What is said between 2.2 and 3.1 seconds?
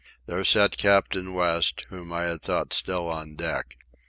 had thought still